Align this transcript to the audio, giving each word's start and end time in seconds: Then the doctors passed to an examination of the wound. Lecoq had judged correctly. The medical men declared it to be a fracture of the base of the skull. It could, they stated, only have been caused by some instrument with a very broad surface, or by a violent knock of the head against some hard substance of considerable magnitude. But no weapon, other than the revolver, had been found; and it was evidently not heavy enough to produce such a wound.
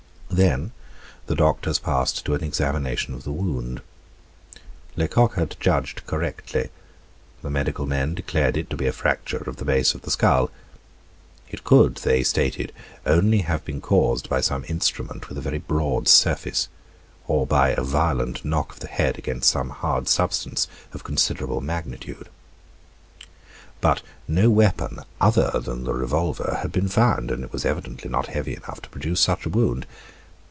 Then 0.33 0.71
the 1.27 1.35
doctors 1.35 1.77
passed 1.77 2.23
to 2.25 2.33
an 2.35 2.43
examination 2.43 3.13
of 3.13 3.25
the 3.25 3.33
wound. 3.33 3.81
Lecoq 4.95 5.35
had 5.35 5.57
judged 5.59 6.07
correctly. 6.07 6.69
The 7.41 7.49
medical 7.49 7.85
men 7.85 8.15
declared 8.15 8.55
it 8.55 8.69
to 8.69 8.77
be 8.77 8.87
a 8.87 8.93
fracture 8.93 9.39
of 9.45 9.57
the 9.57 9.65
base 9.65 9.93
of 9.93 10.03
the 10.03 10.09
skull. 10.09 10.49
It 11.49 11.65
could, 11.65 11.95
they 11.95 12.23
stated, 12.23 12.71
only 13.05 13.39
have 13.39 13.65
been 13.65 13.81
caused 13.81 14.29
by 14.29 14.39
some 14.39 14.63
instrument 14.69 15.27
with 15.27 15.37
a 15.37 15.41
very 15.41 15.57
broad 15.57 16.07
surface, 16.07 16.69
or 17.27 17.45
by 17.45 17.71
a 17.71 17.83
violent 17.83 18.45
knock 18.45 18.71
of 18.71 18.79
the 18.79 18.87
head 18.87 19.17
against 19.17 19.49
some 19.51 19.69
hard 19.69 20.07
substance 20.07 20.67
of 20.93 21.03
considerable 21.03 21.59
magnitude. 21.59 22.29
But 23.81 24.01
no 24.29 24.49
weapon, 24.49 24.99
other 25.19 25.51
than 25.59 25.83
the 25.83 25.93
revolver, 25.93 26.59
had 26.61 26.71
been 26.71 26.87
found; 26.87 27.31
and 27.31 27.43
it 27.43 27.51
was 27.51 27.65
evidently 27.65 28.09
not 28.09 28.27
heavy 28.27 28.55
enough 28.55 28.81
to 28.83 28.89
produce 28.89 29.19
such 29.19 29.45
a 29.45 29.49
wound. 29.49 29.85